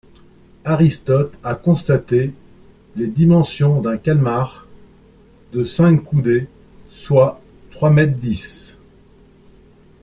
Aristote 0.65 1.33
a 1.43 1.53
constaté 1.53 2.33
les 2.95 3.05
dimensions 3.05 3.81
d'un 3.81 3.97
calmar 3.97 4.65
de 5.53 5.63
cinq 5.63 6.03
coudées, 6.05 6.47
soit 6.89 7.39
trois 7.69 7.91
mètres 7.91 8.17
dix. 8.17 8.79